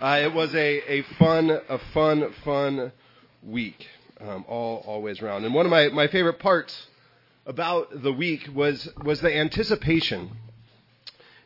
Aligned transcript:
Uh, 0.00 0.20
it 0.22 0.34
was 0.34 0.52
a, 0.54 0.92
a 0.92 1.02
fun, 1.18 1.50
a 1.68 1.78
fun, 1.92 2.32
fun 2.44 2.92
week, 3.42 3.86
um, 4.20 4.44
all 4.48 4.82
always 4.86 5.20
around. 5.20 5.44
And 5.44 5.54
one 5.54 5.66
of 5.66 5.70
my, 5.70 5.88
my 5.88 6.08
favorite 6.08 6.38
parts 6.38 6.86
about 7.46 8.02
the 8.02 8.12
week 8.12 8.48
was 8.54 8.88
was 9.02 9.20
the 9.20 9.34
anticipation 9.34 10.30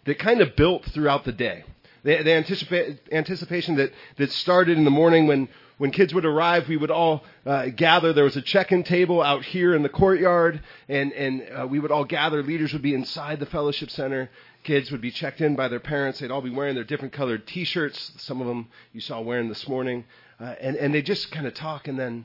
that 0.05 0.19
kind 0.19 0.41
of 0.41 0.57
built 0.57 0.85
throughout 0.87 1.25
the 1.25 1.33
day. 1.33 1.65
The, 2.05 2.23
the 2.23 2.31
anticipa- 2.31 2.99
anticipation 3.11 3.77
that, 3.77 3.93
that 4.17 4.31
started 4.31 4.79
in 4.79 4.85
the 4.85 4.91
morning 4.91 5.27
when, 5.27 5.49
when 5.79 5.91
kids 5.91 6.15
would 6.15 6.25
arrive, 6.25 6.69
we 6.69 6.77
would 6.77 6.93
all 6.93 7.25
uh, 7.45 7.67
gather. 7.67 8.13
There 8.13 8.25
was 8.25 8.37
a 8.37 8.43
check-in 8.43 8.85
table 8.85 9.21
out 9.21 9.45
here 9.45 9.75
in 9.75 9.83
the 9.83 9.89
courtyard, 9.89 10.63
and, 10.89 11.13
and 11.13 11.49
uh, 11.53 11.67
we 11.67 11.81
would 11.81 11.91
all 11.91 12.05
gather. 12.05 12.43
Leaders 12.43 12.73
would 12.73 12.83
be 12.83 12.95
inside 12.95 13.41
the 13.41 13.47
fellowship 13.47 13.91
center. 13.91 14.31
Kids 14.67 14.91
would 14.91 15.01
be 15.01 15.13
checked 15.13 15.41
in 15.41 15.55
by 15.55 15.69
their 15.69 15.79
parents. 15.79 16.19
They'd 16.19 16.33
all 16.33 16.43
be 16.43 16.51
wearing 16.51 16.75
their 16.75 16.83
different 16.83 17.13
colored 17.15 17.47
T-shirts. 17.47 18.15
Some 18.19 18.41
of 18.41 18.49
them 18.49 18.69
you 18.93 19.01
saw 19.01 19.21
wearing 19.21 19.49
this 19.49 19.69
morning, 19.69 20.05
uh, 20.41 20.57
and 20.61 20.75
and 20.75 20.93
they 20.93 21.03
just 21.03 21.31
kind 21.31 21.47
of 21.47 21.55
talk, 21.55 21.87
and 21.87 21.97
then 21.97 22.25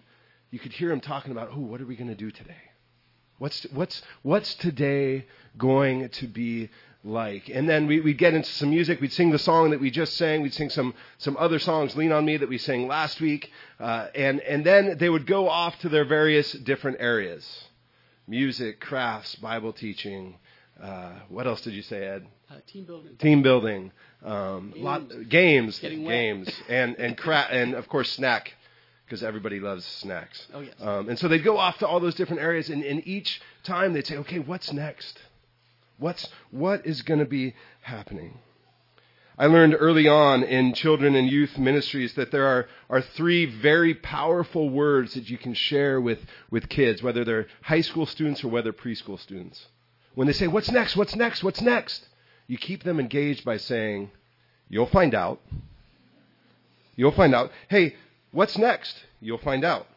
you 0.49 0.57
could 0.57 0.73
hear 0.73 0.89
them 0.89 1.01
talking 1.01 1.31
about, 1.31 1.49
"Oh, 1.53 1.59
what 1.59 1.79
are 1.81 1.85
we 1.85 1.95
going 1.95 2.09
to 2.09 2.15
do 2.15 2.31
today? 2.31 2.63
What's 3.37 3.61
what's 3.71 4.01
what's 4.23 4.55
today 4.55 5.25
going 5.55 6.09
to 6.09 6.25
be 6.25 6.71
like. 7.03 7.49
And 7.49 7.67
then 7.67 7.87
we, 7.87 7.99
would 7.99 8.17
get 8.17 8.33
into 8.33 8.49
some 8.49 8.69
music. 8.69 9.01
We'd 9.01 9.13
sing 9.13 9.31
the 9.31 9.39
song 9.39 9.71
that 9.71 9.79
we 9.79 9.91
just 9.91 10.17
sang. 10.17 10.41
We'd 10.41 10.53
sing 10.53 10.69
some, 10.69 10.93
some 11.17 11.35
other 11.37 11.59
songs, 11.59 11.95
Lean 11.95 12.11
on 12.11 12.25
Me, 12.25 12.37
that 12.37 12.49
we 12.49 12.57
sang 12.57 12.87
last 12.87 13.19
week. 13.21 13.51
Uh, 13.79 14.07
and, 14.13 14.39
and 14.41 14.63
then 14.65 14.97
they 14.97 15.09
would 15.09 15.25
go 15.25 15.49
off 15.49 15.77
to 15.79 15.89
their 15.89 16.05
various 16.05 16.51
different 16.51 16.97
areas 16.99 17.65
music, 18.27 18.79
crafts, 18.79 19.35
Bible 19.35 19.73
teaching. 19.73 20.37
Uh, 20.81 21.11
what 21.29 21.45
else 21.45 21.61
did 21.61 21.73
you 21.73 21.83
say, 21.83 22.03
Ed? 22.05 22.25
Uh, 22.49 22.55
team 22.65 22.85
building. 22.85 23.15
Team 23.17 23.43
building. 23.43 23.91
Um, 24.25 24.71
games. 24.71 24.83
Lot, 24.83 25.29
games. 25.29 25.79
Games. 25.79 26.49
and, 26.67 26.95
and, 26.97 27.17
cra- 27.17 27.47
and, 27.51 27.75
of 27.75 27.87
course, 27.87 28.11
snack 28.11 28.53
because 29.05 29.23
everybody 29.23 29.59
loves 29.59 29.85
snacks. 29.85 30.47
Oh, 30.53 30.61
yes. 30.61 30.73
Um, 30.79 31.09
and 31.09 31.19
so 31.19 31.27
they'd 31.27 31.43
go 31.43 31.57
off 31.57 31.77
to 31.79 31.87
all 31.87 31.99
those 31.99 32.15
different 32.15 32.41
areas, 32.41 32.69
and, 32.69 32.83
and 32.83 33.05
each 33.05 33.41
time 33.63 33.93
they'd 33.93 34.07
say, 34.07 34.17
okay, 34.17 34.39
what's 34.39 34.71
next? 34.71 35.19
What's, 35.97 36.27
what 36.49 36.87
is 36.87 37.01
going 37.01 37.19
to 37.19 37.25
be 37.25 37.53
happening? 37.81 38.39
I 39.37 39.47
learned 39.47 39.75
early 39.77 40.07
on 40.07 40.43
in 40.43 40.73
children 40.73 41.15
and 41.15 41.29
youth 41.29 41.57
ministries 41.57 42.13
that 42.13 42.31
there 42.31 42.45
are, 42.45 42.67
are 42.89 43.01
three 43.01 43.45
very 43.45 43.93
powerful 43.93 44.69
words 44.69 45.13
that 45.15 45.29
you 45.29 45.37
can 45.37 45.53
share 45.53 45.99
with, 45.99 46.19
with 46.49 46.69
kids, 46.69 47.03
whether 47.03 47.25
they're 47.25 47.47
high 47.61 47.81
school 47.81 48.05
students 48.05 48.43
or 48.43 48.47
whether 48.47 48.71
preschool 48.71 49.19
students. 49.19 49.65
When 50.15 50.27
they 50.27 50.33
say, 50.33 50.47
What's 50.47 50.71
next? 50.71 50.95
What's 50.95 51.15
next? 51.15 51.43
What's 51.43 51.61
next? 51.61 52.07
You 52.47 52.57
keep 52.57 52.83
them 52.83 52.99
engaged 52.99 53.45
by 53.45 53.57
saying, 53.57 54.11
You'll 54.69 54.87
find 54.87 55.15
out. 55.15 55.41
You'll 56.95 57.11
find 57.11 57.33
out. 57.33 57.51
Hey, 57.69 57.95
what's 58.31 58.57
next? 58.57 58.95
You'll 59.19 59.37
find 59.37 59.63
out. 59.63 59.87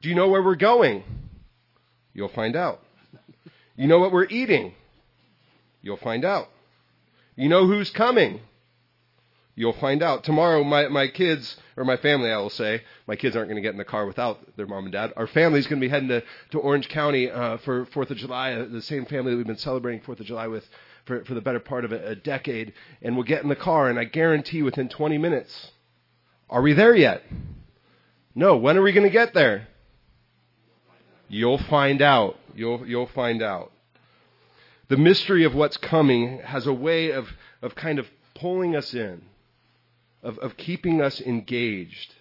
Do 0.00 0.08
you 0.08 0.14
know 0.14 0.28
where 0.28 0.42
we're 0.42 0.56
going? 0.56 1.04
You'll 2.12 2.28
find 2.28 2.56
out. 2.56 2.80
You 3.76 3.86
know 3.86 3.98
what 3.98 4.12
we're 4.12 4.26
eating? 4.26 4.74
You'll 5.82 5.96
find 5.96 6.24
out. 6.24 6.48
You 7.36 7.48
know 7.48 7.66
who's 7.66 7.90
coming? 7.90 8.40
You'll 9.56 9.72
find 9.74 10.02
out. 10.02 10.24
Tomorrow, 10.24 10.64
my, 10.64 10.88
my 10.88 11.06
kids, 11.06 11.56
or 11.76 11.84
my 11.84 11.96
family, 11.96 12.30
I 12.30 12.38
will 12.38 12.50
say, 12.50 12.82
my 13.06 13.14
kids 13.14 13.36
aren't 13.36 13.48
going 13.48 13.56
to 13.56 13.62
get 13.62 13.72
in 13.72 13.78
the 13.78 13.84
car 13.84 14.06
without 14.06 14.56
their 14.56 14.66
mom 14.66 14.84
and 14.84 14.92
dad. 14.92 15.12
Our 15.16 15.28
family's 15.28 15.66
going 15.66 15.80
to 15.80 15.86
be 15.86 15.90
heading 15.90 16.08
to, 16.08 16.22
to 16.50 16.58
Orange 16.58 16.88
County 16.88 17.30
uh, 17.30 17.58
for 17.58 17.86
4th 17.86 18.10
of 18.10 18.16
July, 18.16 18.54
uh, 18.54 18.66
the 18.68 18.82
same 18.82 19.04
family 19.06 19.30
that 19.30 19.36
we've 19.36 19.46
been 19.46 19.56
celebrating 19.56 20.00
4th 20.00 20.20
of 20.20 20.26
July 20.26 20.48
with 20.48 20.68
for, 21.04 21.24
for 21.24 21.34
the 21.34 21.40
better 21.40 21.60
part 21.60 21.84
of 21.84 21.92
a, 21.92 22.08
a 22.08 22.14
decade. 22.16 22.72
And 23.00 23.14
we'll 23.16 23.26
get 23.26 23.42
in 23.42 23.48
the 23.48 23.56
car, 23.56 23.88
and 23.88 23.98
I 23.98 24.04
guarantee 24.04 24.62
within 24.62 24.88
20 24.88 25.18
minutes, 25.18 25.70
are 26.50 26.62
we 26.62 26.72
there 26.72 26.96
yet? 26.96 27.22
No. 28.34 28.56
When 28.56 28.76
are 28.76 28.82
we 28.82 28.92
going 28.92 29.06
to 29.06 29.12
get 29.12 29.34
there? 29.34 29.68
You'll 31.28 31.58
find 31.58 32.02
out. 32.02 32.38
You'll, 32.56 32.86
you'll 32.86 33.06
find 33.06 33.42
out 33.42 33.72
the 34.88 34.96
mystery 34.96 35.44
of 35.44 35.54
what's 35.54 35.76
coming 35.76 36.38
has 36.40 36.66
a 36.66 36.72
way 36.72 37.10
of, 37.10 37.28
of 37.62 37.74
kind 37.74 37.98
of 37.98 38.06
pulling 38.34 38.76
us 38.76 38.94
in, 38.94 39.22
of, 40.24 40.38
of 40.38 40.56
keeping 40.56 41.00
us 41.00 41.20
engaged, 41.20 42.14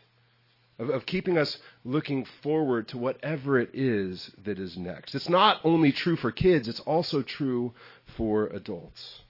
of, 0.78 0.90
of 0.90 1.06
keeping 1.06 1.38
us 1.38 1.58
looking 1.84 2.26
forward 2.44 2.88
to 2.90 2.98
whatever 2.98 3.60
it 3.60 3.72
is 3.74 4.30
that 4.44 4.60
is 4.60 4.78
next. 4.78 5.16
It's 5.16 5.30
not 5.30 5.60
only 5.64 5.92
true 5.92 6.18
for 6.18 6.32
kids, 6.32 6.68
it's 6.68 6.82
also 6.82 7.22
true 7.22 7.74
for 8.18 8.48
adults. 8.48 9.22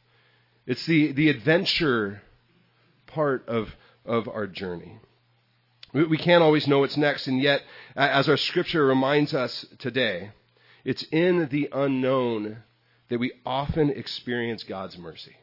It's 0.65 0.85
the, 0.85 1.11
the 1.11 1.29
adventure 1.29 2.21
part 3.05 3.47
of, 3.47 3.69
of 4.05 4.27
our 4.27 4.47
journey. 4.47 4.97
We, 5.93 6.05
we 6.05 6.17
can't 6.17 6.43
always 6.43 6.67
know 6.67 6.79
what's 6.79 6.97
next, 6.97 7.27
and 7.27 7.41
yet, 7.41 7.61
as 7.95 8.27
our 8.27 8.37
scripture 8.37 8.85
reminds 8.85 9.33
us 9.33 9.65
today, 9.77 10.31
it's 10.83 11.03
in 11.03 11.47
the 11.49 11.69
unknown 11.71 12.63
that 13.09 13.19
we 13.19 13.31
often 13.45 13.91
experience 13.91 14.63
God's 14.63 14.97
mercy. 14.97 15.35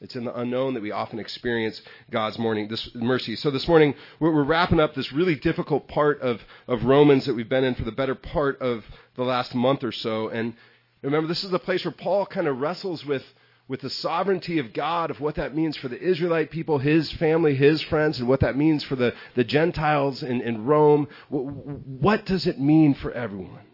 It's 0.00 0.14
in 0.14 0.24
the 0.24 0.38
unknown 0.38 0.74
that 0.74 0.82
we 0.82 0.90
often 0.90 1.18
experience 1.18 1.80
God's 2.10 2.38
morning, 2.38 2.68
this 2.68 2.94
mercy. 2.94 3.34
So 3.34 3.50
this 3.50 3.66
morning, 3.66 3.94
we're, 4.20 4.32
we're, 4.32 4.44
wrapping 4.44 4.78
up 4.78 4.94
this 4.94 5.10
really 5.10 5.34
difficult 5.34 5.88
part 5.88 6.20
of, 6.20 6.42
of 6.68 6.84
Romans 6.84 7.24
that 7.24 7.34
we've 7.34 7.48
been 7.48 7.64
in 7.64 7.74
for 7.74 7.84
the 7.84 7.92
better 7.92 8.14
part 8.14 8.60
of 8.60 8.84
the 9.14 9.24
last 9.24 9.54
month 9.54 9.82
or 9.82 9.92
so. 9.92 10.28
And 10.28 10.54
remember, 11.00 11.26
this 11.26 11.44
is 11.44 11.50
the 11.50 11.58
place 11.58 11.84
where 11.84 11.92
Paul 11.92 12.26
kind 12.26 12.46
of 12.46 12.60
wrestles 12.60 13.06
with, 13.06 13.24
with 13.68 13.80
the 13.80 13.88
sovereignty 13.88 14.58
of 14.58 14.74
God, 14.74 15.10
of 15.10 15.18
what 15.20 15.36
that 15.36 15.56
means 15.56 15.78
for 15.78 15.88
the 15.88 16.00
Israelite 16.00 16.50
people, 16.50 16.78
his 16.78 17.10
family, 17.12 17.54
his 17.54 17.80
friends, 17.80 18.20
and 18.20 18.28
what 18.28 18.40
that 18.40 18.56
means 18.56 18.84
for 18.84 18.96
the, 18.96 19.14
the 19.34 19.44
Gentiles 19.44 20.22
in, 20.22 20.42
in 20.42 20.66
Rome. 20.66 21.08
What, 21.30 21.44
what 21.44 22.26
does 22.26 22.46
it 22.46 22.60
mean 22.60 22.92
for 22.92 23.12
everyone? 23.12 23.66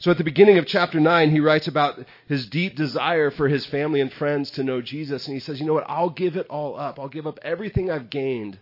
So 0.00 0.10
at 0.10 0.16
the 0.16 0.24
beginning 0.24 0.56
of 0.56 0.66
chapter 0.66 0.98
9, 0.98 1.30
he 1.30 1.40
writes 1.40 1.68
about 1.68 2.02
his 2.26 2.46
deep 2.46 2.74
desire 2.74 3.30
for 3.30 3.48
his 3.48 3.66
family 3.66 4.00
and 4.00 4.10
friends 4.10 4.50
to 4.52 4.64
know 4.64 4.80
Jesus. 4.80 5.26
And 5.26 5.34
he 5.34 5.40
says, 5.40 5.60
You 5.60 5.66
know 5.66 5.74
what? 5.74 5.88
I'll 5.88 6.08
give 6.08 6.36
it 6.36 6.46
all 6.48 6.78
up. 6.78 6.98
I'll 6.98 7.08
give 7.08 7.26
up 7.26 7.38
everything 7.42 7.90
I've 7.90 8.08
gained 8.08 8.58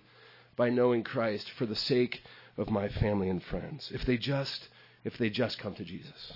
by 0.56 0.69
knowing 0.69 1.04
Christ 1.04 1.49
for 1.53 1.65
the 1.65 1.76
sake 1.76 2.22
of 2.56 2.71
my 2.71 2.88
family 2.88 3.28
and 3.28 3.41
friends. 3.41 3.93
If 3.94 4.04
they 4.04 4.16
just, 4.16 4.69
if 5.04 5.16
they 5.16 5.31
just 5.31 5.60
come 5.60 5.76
to 5.76 5.84
Jesus. 5.84 6.32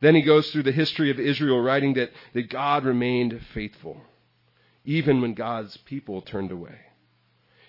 Then 0.00 0.14
he 0.14 0.20
goes 0.20 0.50
through 0.50 0.64
the 0.64 0.72
history 0.72 1.10
of 1.10 1.18
Israel, 1.18 1.62
writing 1.62 1.94
that, 1.94 2.10
that 2.34 2.50
God 2.50 2.84
remained 2.84 3.40
faithful, 3.54 4.02
even 4.84 5.22
when 5.22 5.32
God's 5.32 5.78
people 5.78 6.20
turned 6.20 6.52
away. 6.52 6.78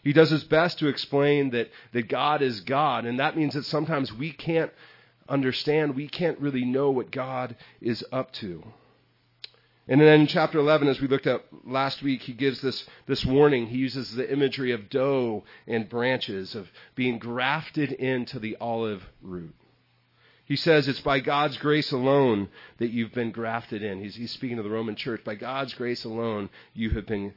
He 0.04 0.12
does 0.12 0.32
his 0.32 0.44
best 0.44 0.80
to 0.80 0.88
explain 0.88 1.52
that, 1.52 1.70
that 1.94 2.10
God 2.10 2.42
is 2.42 2.60
God, 2.60 3.06
and 3.06 3.20
that 3.20 3.38
means 3.38 3.54
that 3.54 3.64
sometimes 3.64 4.12
we 4.12 4.32
can't 4.32 4.72
understand, 5.28 5.96
we 5.96 6.08
can't 6.08 6.40
really 6.40 6.66
know 6.66 6.92
what 6.92 7.12
God 7.12 7.56
is 7.82 8.04
up 8.12 8.32
to. 8.34 8.64
And 9.88 10.00
then 10.00 10.22
in 10.22 10.28
chapter 10.28 10.60
11, 10.60 10.88
as 10.88 11.02
we 11.02 11.10
looked 11.10 11.28
at 11.28 11.44
last 11.66 12.02
week, 12.02 12.22
he 12.22 12.34
gives 12.34 12.62
this, 12.62 12.86
this 13.06 13.26
warning. 13.26 13.68
He 13.68 13.78
uses 13.78 14.16
the 14.16 14.32
imagery 14.32 14.72
of 14.72 14.90
dough 14.90 15.44
and 15.68 15.90
branches, 15.90 16.56
of 16.56 16.72
being 16.96 17.18
grafted 17.18 17.92
into 17.92 18.40
the 18.40 18.56
olive 18.62 19.04
root. 19.22 19.54
He 20.46 20.56
says 20.56 20.88
it's 20.88 21.02
by 21.02 21.20
God's 21.20 21.58
grace 21.58 21.92
alone 21.92 22.50
that 22.78 22.92
you've 22.92 23.14
been 23.14 23.32
grafted 23.32 23.84
in. 23.84 24.02
He's, 24.02 24.16
he's 24.16 24.32
speaking 24.32 24.58
to 24.58 24.64
the 24.64 24.70
Roman 24.70 24.96
church. 24.96 25.24
By 25.24 25.36
God's 25.36 25.74
grace 25.74 26.06
alone, 26.06 26.50
you 26.74 26.92
have 26.92 27.06
been 27.06 27.34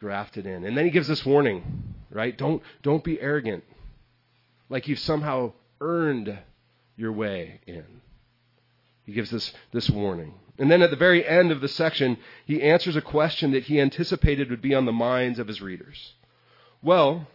grafted 0.00 0.46
in. 0.46 0.64
And 0.64 0.76
then 0.76 0.84
he 0.84 0.90
gives 0.90 1.08
this 1.08 1.24
warning, 1.24 1.94
right? 2.10 2.36
Don't, 2.36 2.62
don't 2.82 3.04
be 3.04 3.20
arrogant. 3.20 3.64
Like 4.68 4.88
you've 4.88 4.98
somehow 4.98 5.52
earned 5.80 6.36
your 6.96 7.12
way 7.12 7.60
in. 7.66 7.84
He 9.04 9.12
gives 9.12 9.30
this, 9.30 9.52
this 9.72 9.88
warning. 9.88 10.34
And 10.58 10.70
then 10.70 10.82
at 10.82 10.90
the 10.90 10.96
very 10.96 11.26
end 11.26 11.52
of 11.52 11.60
the 11.60 11.68
section, 11.68 12.18
he 12.46 12.62
answers 12.62 12.96
a 12.96 13.02
question 13.02 13.52
that 13.52 13.64
he 13.64 13.80
anticipated 13.80 14.50
would 14.50 14.62
be 14.62 14.74
on 14.74 14.86
the 14.86 14.92
minds 14.92 15.38
of 15.38 15.48
his 15.48 15.60
readers. 15.60 16.14
Well, 16.82 17.26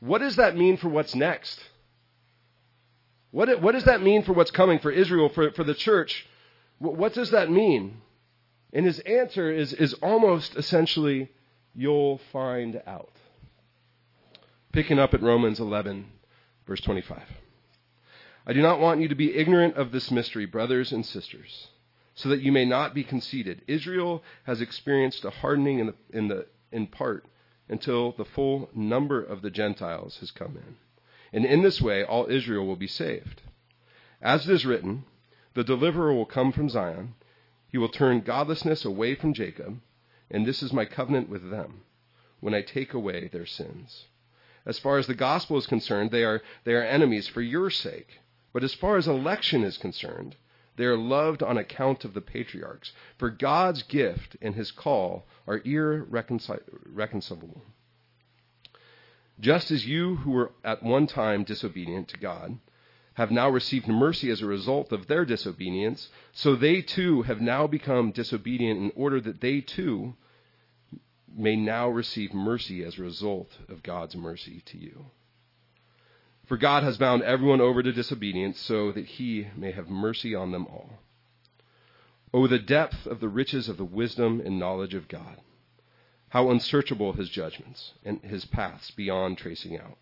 what 0.00 0.18
does 0.18 0.36
that 0.36 0.56
mean 0.56 0.76
for 0.76 0.88
what's 0.88 1.14
next? 1.14 1.60
What, 3.30 3.60
what 3.60 3.72
does 3.72 3.84
that 3.84 4.02
mean 4.02 4.22
for 4.22 4.32
what's 4.32 4.50
coming 4.50 4.78
for 4.78 4.90
Israel, 4.90 5.28
for, 5.28 5.50
for 5.52 5.62
the 5.62 5.74
church? 5.74 6.26
What 6.78 7.14
does 7.14 7.30
that 7.30 7.50
mean? 7.50 7.98
And 8.72 8.86
his 8.86 8.98
answer 9.00 9.50
is, 9.50 9.72
is 9.72 9.94
almost 9.94 10.56
essentially, 10.56 11.30
you'll 11.74 12.20
find 12.32 12.80
out. 12.86 13.12
Picking 14.72 14.98
up 14.98 15.14
at 15.14 15.22
Romans 15.22 15.60
11, 15.60 16.06
verse 16.66 16.80
25. 16.80 17.22
I 18.46 18.52
do 18.52 18.62
not 18.62 18.78
want 18.78 19.00
you 19.00 19.08
to 19.08 19.14
be 19.16 19.36
ignorant 19.36 19.76
of 19.76 19.90
this 19.90 20.10
mystery, 20.10 20.46
brothers 20.46 20.92
and 20.92 21.04
sisters, 21.04 21.68
so 22.14 22.28
that 22.28 22.42
you 22.42 22.52
may 22.52 22.64
not 22.64 22.94
be 22.94 23.02
conceited. 23.02 23.62
Israel 23.66 24.22
has 24.44 24.60
experienced 24.60 25.24
a 25.24 25.30
hardening 25.30 25.80
in, 25.80 25.86
the, 25.86 25.94
in, 26.12 26.28
the, 26.28 26.46
in 26.70 26.86
part 26.86 27.26
until 27.68 28.12
the 28.12 28.24
full 28.24 28.70
number 28.72 29.20
of 29.20 29.42
the 29.42 29.50
Gentiles 29.50 30.18
has 30.20 30.30
come 30.30 30.56
in. 30.56 30.76
And 31.32 31.44
in 31.44 31.62
this 31.62 31.82
way, 31.82 32.04
all 32.04 32.30
Israel 32.30 32.64
will 32.66 32.76
be 32.76 32.86
saved. 32.86 33.42
As 34.22 34.48
it 34.48 34.52
is 34.52 34.64
written, 34.64 35.04
the 35.54 35.64
deliverer 35.64 36.14
will 36.14 36.26
come 36.26 36.52
from 36.52 36.68
Zion. 36.68 37.14
He 37.68 37.78
will 37.78 37.88
turn 37.88 38.20
godlessness 38.20 38.84
away 38.84 39.16
from 39.16 39.34
Jacob, 39.34 39.80
and 40.30 40.46
this 40.46 40.62
is 40.62 40.72
my 40.72 40.84
covenant 40.84 41.28
with 41.28 41.50
them. 41.50 41.82
when 42.40 42.54
I 42.54 42.62
take 42.62 42.94
away 42.94 43.28
their 43.28 43.46
sins. 43.46 44.04
As 44.64 44.78
far 44.78 44.98
as 44.98 45.06
the 45.06 45.14
gospel 45.14 45.56
is 45.58 45.66
concerned, 45.66 46.10
they 46.10 46.24
are, 46.24 46.42
they 46.64 46.74
are 46.74 46.82
enemies 46.82 47.28
for 47.28 47.40
your 47.40 47.70
sake. 47.70 48.20
But 48.56 48.64
as 48.64 48.72
far 48.72 48.96
as 48.96 49.06
election 49.06 49.62
is 49.64 49.76
concerned, 49.76 50.34
they 50.76 50.86
are 50.86 50.96
loved 50.96 51.42
on 51.42 51.58
account 51.58 52.06
of 52.06 52.14
the 52.14 52.22
patriarchs. 52.22 52.90
For 53.18 53.28
God's 53.28 53.82
gift 53.82 54.34
and 54.40 54.54
his 54.54 54.70
call 54.70 55.26
are 55.46 55.60
irreconcilable. 55.62 57.62
Just 59.38 59.70
as 59.70 59.86
you 59.86 60.16
who 60.16 60.30
were 60.30 60.52
at 60.64 60.82
one 60.82 61.06
time 61.06 61.44
disobedient 61.44 62.08
to 62.08 62.16
God 62.16 62.58
have 63.12 63.30
now 63.30 63.50
received 63.50 63.88
mercy 63.88 64.30
as 64.30 64.40
a 64.40 64.46
result 64.46 64.90
of 64.90 65.06
their 65.06 65.26
disobedience, 65.26 66.08
so 66.32 66.56
they 66.56 66.80
too 66.80 67.24
have 67.24 67.42
now 67.42 67.66
become 67.66 68.10
disobedient 68.10 68.80
in 68.80 68.90
order 68.96 69.20
that 69.20 69.42
they 69.42 69.60
too 69.60 70.16
may 71.28 71.56
now 71.56 71.90
receive 71.90 72.32
mercy 72.32 72.82
as 72.82 72.98
a 72.98 73.02
result 73.02 73.58
of 73.68 73.82
God's 73.82 74.16
mercy 74.16 74.62
to 74.64 74.78
you. 74.78 75.10
For 76.46 76.56
God 76.56 76.84
has 76.84 76.96
bound 76.96 77.22
everyone 77.22 77.60
over 77.60 77.82
to 77.82 77.92
disobedience 77.92 78.60
so 78.60 78.92
that 78.92 79.04
he 79.04 79.48
may 79.56 79.72
have 79.72 79.90
mercy 79.90 80.34
on 80.34 80.52
them 80.52 80.66
all. 80.66 81.00
Oh, 82.32 82.46
the 82.46 82.58
depth 82.58 83.06
of 83.06 83.18
the 83.18 83.28
riches 83.28 83.68
of 83.68 83.76
the 83.76 83.84
wisdom 83.84 84.40
and 84.40 84.58
knowledge 84.58 84.94
of 84.94 85.08
God. 85.08 85.40
How 86.28 86.50
unsearchable 86.50 87.14
his 87.14 87.30
judgments 87.30 87.94
and 88.04 88.20
his 88.22 88.44
paths 88.44 88.90
beyond 88.92 89.38
tracing 89.38 89.78
out. 89.78 89.98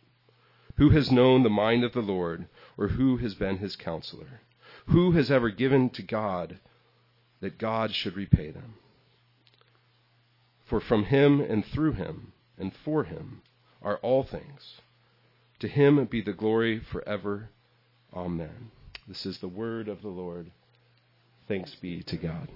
Who 0.76 0.90
has 0.90 1.12
known 1.12 1.44
the 1.44 1.50
mind 1.50 1.84
of 1.84 1.92
the 1.92 2.02
Lord, 2.02 2.48
or 2.76 2.88
who 2.88 3.18
has 3.18 3.34
been 3.34 3.58
his 3.58 3.76
counselor? 3.76 4.40
Who 4.86 5.12
has 5.12 5.30
ever 5.30 5.48
given 5.50 5.88
to 5.90 6.02
God 6.02 6.58
that 7.40 7.58
God 7.58 7.92
should 7.92 8.16
repay 8.16 8.50
them? 8.50 8.74
For 10.64 10.80
from 10.80 11.04
him 11.04 11.40
and 11.40 11.64
through 11.64 11.92
him 11.92 12.32
and 12.58 12.74
for 12.74 13.04
him 13.04 13.42
are 13.80 13.98
all 13.98 14.24
things. 14.24 14.80
To 15.64 15.68
him 15.68 16.04
be 16.04 16.20
the 16.20 16.34
glory 16.34 16.78
forever. 16.78 17.48
Amen. 18.12 18.70
This 19.08 19.24
is 19.24 19.38
the 19.38 19.48
word 19.48 19.88
of 19.88 20.02
the 20.02 20.10
Lord. 20.10 20.50
Thanks 21.48 21.74
be 21.76 22.02
to 22.02 22.18
God. 22.18 22.50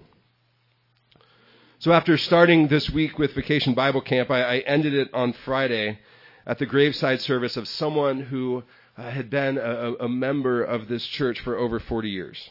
So, 1.79 1.91
after 1.93 2.19
starting 2.19 2.69
this 2.69 2.91
week 2.91 3.19
with 3.19 3.33
Vacation 3.33 3.73
Bible 3.73 4.03
Camp, 4.03 4.31
I, 4.31 4.43
I 4.43 4.59
ended 4.59 4.93
it 4.93 5.09
on 5.15 5.33
Friday 5.33 6.01
at 6.47 6.59
the 6.59 6.67
graveside 6.67 7.23
service 7.23 7.57
of 7.57 7.67
someone 7.67 8.21
who 8.21 8.63
uh, 8.99 9.09
had 9.09 9.31
been 9.31 9.57
a, 9.57 9.95
a 10.01 10.09
member 10.11 10.63
of 10.63 10.89
this 10.89 11.07
church 11.07 11.41
for 11.41 11.57
over 11.57 11.81
40 11.81 12.11
years. 12.11 12.51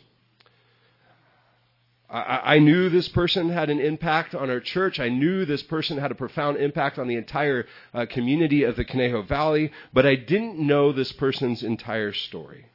I, 2.09 2.55
I 2.55 2.59
knew 2.59 2.89
this 2.89 3.09
person 3.09 3.49
had 3.49 3.69
an 3.69 3.79
impact 3.79 4.33
on 4.33 4.49
our 4.49 4.59
church. 4.59 4.99
I 4.99 5.09
knew 5.09 5.45
this 5.45 5.63
person 5.63 5.97
had 5.97 6.11
a 6.11 6.15
profound 6.15 6.57
impact 6.57 6.97
on 6.97 7.07
the 7.07 7.15
entire 7.15 7.65
uh, 7.93 8.05
community 8.09 8.63
of 8.63 8.75
the 8.75 8.85
Conejo 8.85 9.23
Valley, 9.23 9.71
but 9.93 10.05
I 10.05 10.15
didn't 10.15 10.59
know 10.59 10.91
this 10.91 11.11
person's 11.11 11.63
entire 11.63 12.13
story. 12.13 12.67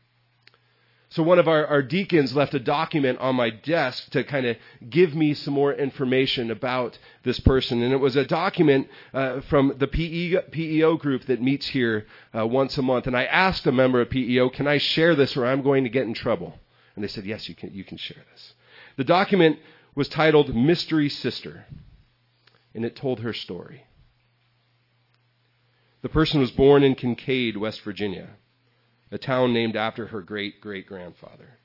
So 1.08 1.22
one 1.22 1.38
of 1.38 1.46
our, 1.46 1.66
our 1.66 1.82
deacons 1.82 2.34
left 2.34 2.54
a 2.54 2.58
document 2.58 3.18
on 3.18 3.36
my 3.36 3.50
desk 3.50 4.10
to 4.12 4.24
kind 4.24 4.46
of 4.46 4.56
give 4.88 5.14
me 5.14 5.34
some 5.34 5.52
more 5.52 5.74
information 5.74 6.50
about 6.50 6.98
this 7.22 7.38
person. 7.38 7.82
And 7.82 7.92
it 7.92 7.98
was 7.98 8.16
a 8.16 8.24
document 8.24 8.88
uh, 9.12 9.42
from 9.42 9.74
the 9.76 9.88
PE, 9.88 10.48
PEO 10.50 10.96
group 10.96 11.26
that 11.26 11.42
meets 11.42 11.66
here 11.66 12.06
uh, 12.34 12.46
once 12.46 12.78
a 12.78 12.82
month. 12.82 13.06
And 13.06 13.14
I 13.14 13.24
asked 13.24 13.66
a 13.66 13.72
member 13.72 14.00
of 14.00 14.08
PEO, 14.08 14.48
can 14.48 14.66
I 14.66 14.78
share 14.78 15.14
this 15.14 15.36
or 15.36 15.44
I'm 15.44 15.60
going 15.60 15.84
to 15.84 15.90
get 15.90 16.06
in 16.06 16.14
trouble? 16.14 16.58
And 16.94 17.02
they 17.02 17.08
said, 17.08 17.24
yes, 17.24 17.48
you 17.48 17.54
can, 17.54 17.72
you 17.72 17.84
can 17.84 17.96
share 17.96 18.22
this. 18.32 18.54
The 18.96 19.04
document 19.04 19.58
was 19.94 20.08
titled 20.08 20.54
Mystery 20.54 21.08
Sister, 21.08 21.66
and 22.74 22.84
it 22.84 22.96
told 22.96 23.20
her 23.20 23.32
story. 23.32 23.84
The 26.02 26.08
person 26.08 26.40
was 26.40 26.50
born 26.50 26.82
in 26.82 26.94
Kincaid, 26.94 27.56
West 27.56 27.80
Virginia, 27.82 28.30
a 29.10 29.18
town 29.18 29.52
named 29.52 29.76
after 29.76 30.06
her 30.06 30.20
great 30.20 30.60
great 30.60 30.86
grandfather. 30.86 31.58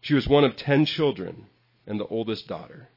She 0.00 0.14
was 0.14 0.28
one 0.28 0.44
of 0.44 0.54
ten 0.54 0.84
children 0.84 1.46
and 1.86 1.98
the 1.98 2.06
oldest 2.06 2.46
daughter. 2.46 2.88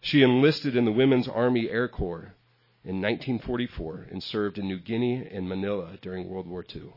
She 0.00 0.22
enlisted 0.22 0.76
in 0.76 0.84
the 0.84 0.92
Women's 0.92 1.28
Army 1.28 1.70
Air 1.70 1.88
Corps 1.88 2.34
in 2.84 3.00
1944 3.00 4.08
and 4.10 4.22
served 4.22 4.58
in 4.58 4.68
New 4.68 4.78
Guinea 4.78 5.26
and 5.30 5.48
Manila 5.48 5.96
during 6.02 6.28
World 6.28 6.46
War 6.46 6.64
II. 6.74 6.92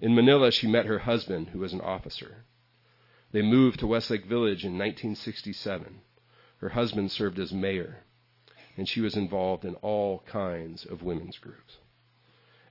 In 0.00 0.14
Manila, 0.14 0.50
she 0.50 0.66
met 0.66 0.86
her 0.86 1.00
husband, 1.00 1.50
who 1.50 1.58
was 1.58 1.74
an 1.74 1.80
officer. 1.82 2.44
They 3.32 3.42
moved 3.42 3.80
to 3.80 3.86
Westlake 3.86 4.24
Village 4.24 4.64
in 4.64 4.72
1967. 4.72 6.00
Her 6.58 6.70
husband 6.70 7.12
served 7.12 7.38
as 7.38 7.52
mayor, 7.52 7.98
and 8.76 8.88
she 8.88 9.00
was 9.00 9.14
involved 9.14 9.64
in 9.64 9.74
all 9.76 10.22
kinds 10.26 10.84
of 10.84 11.02
women's 11.02 11.38
groups. 11.38 11.76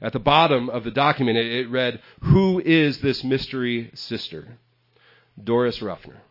At 0.02 0.14
the 0.14 0.20
bottom 0.20 0.70
of 0.70 0.84
the 0.84 0.92
document, 0.92 1.38
it 1.38 1.70
read, 1.70 2.02
Who 2.22 2.60
is 2.60 3.00
this 3.00 3.24
mystery 3.24 3.92
sister? 3.94 4.58
Doris 5.42 5.82
Ruffner. 5.82 6.22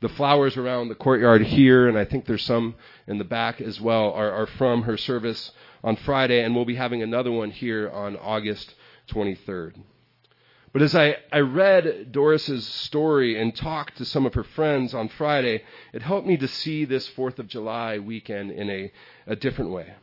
The 0.00 0.08
flowers 0.08 0.56
around 0.56 0.88
the 0.88 0.94
courtyard 0.94 1.42
here, 1.42 1.88
and 1.88 1.96
I 1.96 2.04
think 2.04 2.26
there's 2.26 2.44
some 2.44 2.74
in 3.06 3.18
the 3.18 3.24
back 3.24 3.60
as 3.60 3.80
well, 3.80 4.12
are, 4.12 4.30
are 4.32 4.46
from 4.46 4.82
her 4.82 4.96
service 4.96 5.52
on 5.82 5.96
Friday, 5.96 6.42
and 6.42 6.54
we'll 6.54 6.64
be 6.64 6.74
having 6.74 7.02
another 7.02 7.30
one 7.30 7.50
here 7.50 7.88
on 7.90 8.16
August 8.16 8.74
23rd. 9.12 9.74
But 10.72 10.80
as 10.80 10.94
I, 10.94 11.16
I 11.30 11.40
read 11.40 12.12
Doris's 12.12 12.66
story 12.66 13.40
and 13.40 13.54
talked 13.54 13.98
to 13.98 14.06
some 14.06 14.24
of 14.24 14.34
her 14.34 14.44
friends 14.44 14.94
on 14.94 15.08
Friday, 15.08 15.62
it 15.92 16.00
helped 16.00 16.26
me 16.26 16.38
to 16.38 16.48
see 16.48 16.86
this 16.86 17.08
4th 17.10 17.38
of 17.38 17.46
July 17.46 17.98
weekend 17.98 18.50
in 18.52 18.70
a, 18.70 18.92
a 19.26 19.36
different 19.36 19.70
way. 19.70 19.94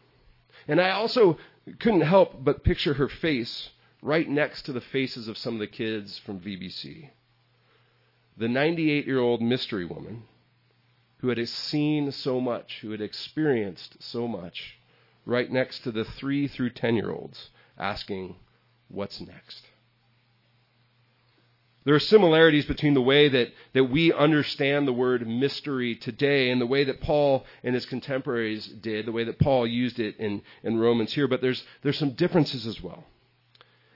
And 0.67 0.79
I 0.79 0.91
also 0.91 1.39
couldn't 1.79 2.01
help 2.01 2.43
but 2.43 2.63
picture 2.63 2.93
her 2.95 3.09
face 3.09 3.69
right 4.01 4.29
next 4.29 4.63
to 4.63 4.73
the 4.73 4.81
faces 4.81 5.27
of 5.27 5.37
some 5.37 5.55
of 5.55 5.59
the 5.59 5.67
kids 5.67 6.19
from 6.19 6.39
VBC. 6.39 7.09
The 8.37 8.47
98 8.47 9.07
year 9.07 9.19
old 9.19 9.41
mystery 9.41 9.85
woman 9.85 10.23
who 11.17 11.29
had 11.29 11.49
seen 11.49 12.11
so 12.11 12.39
much, 12.39 12.79
who 12.81 12.91
had 12.91 13.01
experienced 13.01 13.97
so 14.01 14.27
much, 14.27 14.77
right 15.25 15.51
next 15.51 15.79
to 15.79 15.91
the 15.91 16.05
3 16.05 16.47
through 16.47 16.69
10 16.69 16.95
year 16.95 17.11
olds 17.11 17.49
asking, 17.77 18.35
What's 18.89 19.21
next? 19.21 19.65
There 21.85 21.95
are 21.95 21.99
similarities 21.99 22.65
between 22.65 22.93
the 22.93 23.01
way 23.01 23.29
that, 23.29 23.53
that 23.73 23.85
we 23.85 24.11
understand 24.11 24.87
the 24.87 24.93
word 24.93 25.25
mystery 25.27 25.95
today 25.95 26.51
and 26.51 26.59
the 26.59 26.67
way 26.67 26.83
that 26.83 26.99
Paul 26.99 27.45
and 27.63 27.73
his 27.73 27.85
contemporaries 27.85 28.67
did, 28.67 29.05
the 29.05 29.11
way 29.11 29.23
that 29.23 29.39
Paul 29.39 29.65
used 29.65 29.99
it 29.99 30.17
in, 30.17 30.41
in 30.61 30.77
Romans 30.77 31.13
here, 31.13 31.27
but 31.27 31.41
there's, 31.41 31.63
there's 31.81 31.97
some 31.97 32.11
differences 32.11 32.67
as 32.67 32.81
well. 32.81 33.05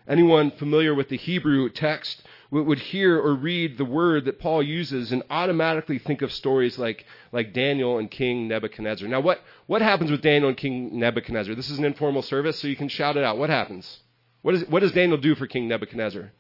Anyone 0.08 0.52
familiar 0.52 0.94
with 0.94 1.10
the 1.10 1.18
Hebrew 1.18 1.70
text 1.70 2.24
would 2.52 2.80
hear 2.80 3.20
or 3.20 3.36
read 3.36 3.78
the 3.78 3.86
word 3.86 4.26
that 4.26 4.40
Paul 4.40 4.64
uses 4.64 5.12
and 5.12 5.24
automatically 5.30 5.98
think 5.98 6.22
of 6.22 6.32
stories 6.32 6.78
like, 6.78 7.06
like 7.32 7.54
Daniel 7.54 7.98
and 7.98 8.10
King 8.10 8.48
Nebuchadnezzar. 8.48 9.08
Now, 9.08 9.22
what, 9.22 9.42
what 9.66 9.82
happens 9.82 10.12
with 10.12 10.22
Daniel 10.22 10.50
and 10.50 10.58
King 10.58 11.00
Nebuchadnezzar? 11.00 11.56
This 11.56 11.70
is 11.70 11.80
an 11.80 11.86
informal 11.86 12.22
service, 12.22 12.60
so 12.60 12.68
you 12.68 12.76
can 12.76 12.90
shout 12.90 13.18
it 13.18 13.24
out. 13.24 13.38
What 13.38 13.50
happens? 13.50 14.00
What, 14.44 14.56
is, 14.56 14.68
what 14.68 14.82
does 14.82 14.92
Daniel 14.92 15.18
do 15.18 15.34
for 15.36 15.48
King 15.48 15.68
Nebuchadnezzar? 15.68 16.32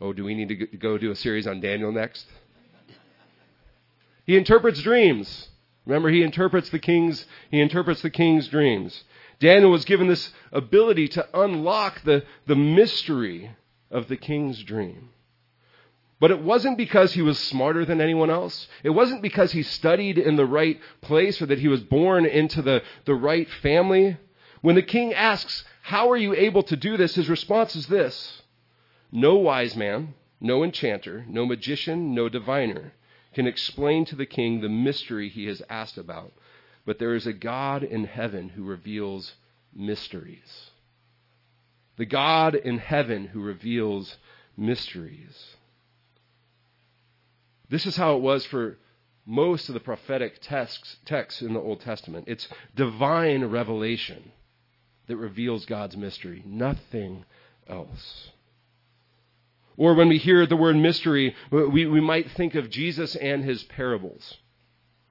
Oh, 0.00 0.12
do 0.12 0.24
we 0.24 0.34
need 0.34 0.48
to 0.48 0.54
go 0.76 0.98
do 0.98 1.10
a 1.10 1.16
series 1.16 1.46
on 1.46 1.60
Daniel 1.60 1.92
next? 1.92 2.26
He 4.24 4.36
interprets 4.36 4.82
dreams. 4.82 5.48
Remember, 5.86 6.08
he 6.08 6.22
interprets 6.22 6.68
the 6.70 6.80
king's, 6.80 7.24
he 7.50 7.60
interprets 7.60 8.02
the 8.02 8.10
king's 8.10 8.48
dreams. 8.48 9.04
Daniel 9.38 9.70
was 9.70 9.84
given 9.84 10.08
this 10.08 10.32
ability 10.50 11.08
to 11.08 11.28
unlock 11.32 12.02
the, 12.02 12.24
the 12.46 12.56
mystery 12.56 13.54
of 13.90 14.08
the 14.08 14.16
king's 14.16 14.62
dream. 14.64 15.10
But 16.18 16.30
it 16.30 16.42
wasn't 16.42 16.78
because 16.78 17.12
he 17.12 17.22
was 17.22 17.38
smarter 17.38 17.84
than 17.84 18.00
anyone 18.00 18.30
else. 18.30 18.66
It 18.82 18.90
wasn't 18.90 19.20
because 19.20 19.52
he 19.52 19.62
studied 19.62 20.16
in 20.16 20.36
the 20.36 20.46
right 20.46 20.80
place 21.02 21.40
or 21.42 21.46
that 21.46 21.58
he 21.58 21.68
was 21.68 21.82
born 21.82 22.24
into 22.24 22.62
the, 22.62 22.82
the 23.04 23.14
right 23.14 23.48
family. 23.62 24.16
When 24.62 24.74
the 24.74 24.82
king 24.82 25.12
asks, 25.12 25.64
How 25.82 26.10
are 26.10 26.16
you 26.16 26.34
able 26.34 26.62
to 26.64 26.76
do 26.76 26.96
this? 26.96 27.14
his 27.14 27.28
response 27.28 27.76
is 27.76 27.86
this 27.86 28.42
no 29.12 29.36
wise 29.36 29.76
man, 29.76 30.14
no 30.40 30.64
enchanter, 30.64 31.24
no 31.28 31.46
magician, 31.46 32.14
no 32.14 32.28
diviner 32.28 32.92
can 33.36 33.46
explain 33.46 34.02
to 34.06 34.16
the 34.16 34.24
king 34.24 34.62
the 34.62 34.68
mystery 34.68 35.28
he 35.28 35.44
has 35.44 35.62
asked 35.68 35.98
about. 35.98 36.32
But 36.86 36.98
there 36.98 37.14
is 37.14 37.26
a 37.26 37.34
God 37.34 37.82
in 37.82 38.04
heaven 38.04 38.48
who 38.48 38.64
reveals 38.64 39.34
mysteries. 39.74 40.70
The 41.98 42.06
God 42.06 42.54
in 42.54 42.78
heaven 42.78 43.26
who 43.26 43.42
reveals 43.42 44.16
mysteries. 44.56 45.56
This 47.68 47.84
is 47.84 47.96
how 47.96 48.16
it 48.16 48.22
was 48.22 48.46
for 48.46 48.78
most 49.26 49.68
of 49.68 49.74
the 49.74 49.80
prophetic 49.80 50.40
texts, 50.40 50.96
texts 51.04 51.42
in 51.42 51.52
the 51.52 51.60
Old 51.60 51.80
Testament. 51.80 52.24
It's 52.28 52.48
divine 52.74 53.44
revelation 53.44 54.32
that 55.06 55.16
reveals 55.16 55.66
God's 55.66 55.96
mystery, 55.96 56.42
nothing 56.46 57.24
else. 57.68 58.30
Or 59.76 59.94
when 59.94 60.08
we 60.08 60.18
hear 60.18 60.46
the 60.46 60.56
word 60.56 60.76
mystery, 60.76 61.34
we, 61.50 61.86
we 61.86 62.00
might 62.00 62.30
think 62.32 62.54
of 62.54 62.70
Jesus 62.70 63.14
and 63.16 63.44
his 63.44 63.62
parables. 63.64 64.38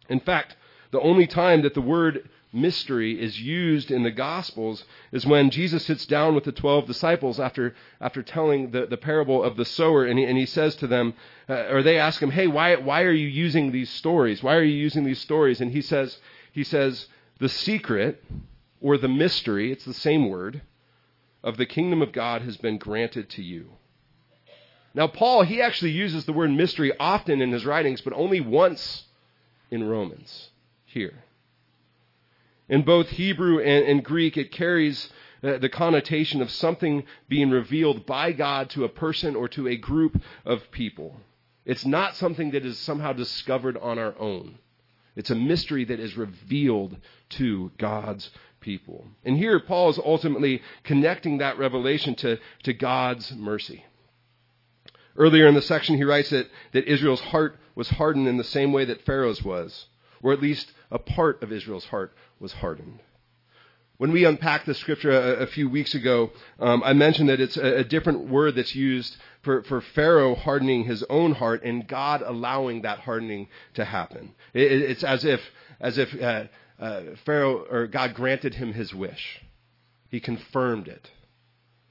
In 0.10 0.20
fact, 0.20 0.56
The 0.96 1.02
only 1.02 1.28
time 1.28 1.62
that 1.64 1.74
the 1.74 1.82
word 1.82 2.30
mystery 2.54 3.22
is 3.22 3.42
used 3.42 3.92
in 3.92 4.04
the 4.04 4.12
Gospels 4.12 4.86
is 5.12 5.26
when 5.26 5.50
Jesus 5.50 5.86
sits 5.86 6.06
down 6.06 6.36
with 6.36 6.46
the 6.46 6.54
12 6.54 6.86
disciples 6.86 7.38
after, 7.38 7.76
after 8.00 8.24
telling 8.24 8.72
the, 8.72 8.86
the 8.86 8.96
parable 8.96 9.44
of 9.44 9.58
the 9.58 9.66
sower, 9.66 10.06
and 10.06 10.18
he, 10.18 10.24
and 10.24 10.38
he 10.38 10.46
says 10.46 10.74
to 10.78 10.88
them, 10.88 11.14
uh, 11.50 11.66
or 11.70 11.84
they 11.84 11.98
ask 11.98 12.22
him, 12.22 12.32
hey, 12.32 12.48
why, 12.48 12.78
why 12.78 13.02
are 13.02 13.12
you 13.12 13.28
using 13.28 13.74
these 13.74 13.90
stories? 13.90 14.42
Why 14.42 14.56
are 14.56 14.64
you 14.64 14.78
using 14.78 15.04
these 15.04 15.20
stories? 15.20 15.60
And 15.60 15.72
he 15.72 15.82
says, 15.82 16.18
he 16.54 16.64
says, 16.64 17.08
the 17.40 17.50
secret, 17.50 18.24
or 18.82 18.98
the 18.98 19.08
mystery, 19.08 19.72
it's 19.72 19.86
the 19.86 19.94
same 19.94 20.30
word, 20.30 20.62
of 21.44 21.58
the 21.58 21.66
kingdom 21.66 22.02
of 22.02 22.12
God 22.12 22.42
has 22.42 22.58
been 22.58 22.78
granted 22.78 23.30
to 23.32 23.44
you. 23.44 23.72
Now, 24.94 25.08
Paul, 25.08 25.44
he 25.44 25.62
actually 25.62 25.92
uses 25.92 26.26
the 26.26 26.34
word 26.34 26.52
mystery 26.52 26.92
often 26.98 27.42
in 27.42 27.52
his 27.52 27.66
writings, 27.66 28.02
but 28.02 28.14
only 28.14 28.40
once 28.40 29.04
in 29.70 29.88
Romans, 29.88 30.50
here. 30.86 31.24
In 32.70 32.84
both 32.84 33.10
Hebrew 33.10 33.60
and, 33.60 33.86
and 33.86 34.04
Greek, 34.04 34.38
it 34.38 34.52
carries 34.52 35.10
uh, 35.44 35.58
the 35.58 35.70
connotation 35.70 36.42
of 36.42 36.50
something 36.50 37.04
being 37.28 37.52
revealed 37.52 38.06
by 38.06 38.32
God 38.32 38.70
to 38.72 38.86
a 38.86 38.90
person 38.90 39.36
or 39.36 39.48
to 39.50 39.68
a 39.68 39.76
group 39.76 40.22
of 40.46 40.72
people. 40.72 41.18
It's 41.66 41.86
not 41.86 42.16
something 42.16 42.52
that 42.52 42.66
is 42.66 42.80
somehow 42.80 43.14
discovered 43.14 43.78
on 43.78 44.00
our 44.00 44.18
own. 44.18 44.60
It's 45.16 45.30
a 45.30 45.36
mystery 45.36 45.86
that 45.86 46.00
is 46.00 46.18
revealed 46.18 46.98
to 47.32 47.72
God's 47.78 48.32
people. 48.66 49.06
And 49.24 49.38
here, 49.38 49.60
Paul 49.60 49.92
is 49.92 50.00
ultimately 50.00 50.62
connecting 50.84 51.38
that 51.38 51.60
revelation 51.60 52.16
to, 52.16 52.40
to 52.64 52.74
God's 52.74 53.32
mercy. 53.34 53.86
Earlier 55.16 55.48
in 55.48 55.54
the 55.54 55.62
section, 55.62 55.96
he 55.96 56.04
writes 56.04 56.32
that, 56.32 56.50
that 56.74 56.92
Israel's 56.92 57.22
heart 57.22 57.58
was 57.76 57.88
hardened 57.90 58.28
in 58.28 58.38
the 58.38 58.44
same 58.44 58.74
way 58.74 58.84
that 58.86 59.06
Pharaoh's 59.06 59.44
was, 59.44 59.86
or 60.24 60.34
at 60.34 60.42
least 60.42 60.72
a 60.92 60.98
part 60.98 61.44
of 61.44 61.52
Israel's 61.52 61.86
heart 61.86 62.14
was 62.40 62.54
hardened. 62.54 63.00
When 63.98 64.12
we 64.12 64.26
unpacked 64.26 64.66
the 64.66 64.74
scripture 64.74 65.12
a, 65.12 65.44
a 65.44 65.48
few 65.48 65.70
weeks 65.70 65.94
ago, 65.94 66.32
um, 66.60 66.82
I 66.84 66.94
mentioned 66.94 67.30
that 67.30 67.40
it's 67.40 67.56
a, 67.56 67.78
a, 67.78 67.84
different 67.84 68.28
word 68.28 68.56
that's 68.56 68.76
used 68.76 69.16
for, 69.44 69.64
for 69.64 69.80
Pharaoh 69.80 70.36
hardening 70.36 70.84
his 70.84 71.04
own 71.10 71.34
heart 71.34 71.64
and 71.64 71.88
God 71.88 72.22
allowing 72.26 72.82
that 72.82 73.00
hardening 73.00 73.48
to 73.76 73.86
happen. 73.86 74.34
It, 74.54 74.70
it's 74.72 75.04
as 75.04 75.24
if, 75.24 75.40
as 75.80 75.98
if 75.98 76.14
uh, 76.22 76.46
uh, 76.80 77.02
Pharaoh 77.26 77.66
or 77.70 77.88
God 77.88 78.14
granted 78.14 78.56
him 78.56 78.74
his 78.74 78.94
wish. 78.94 79.42
He 80.10 80.20
confirmed 80.20 80.88
it. 80.88 81.12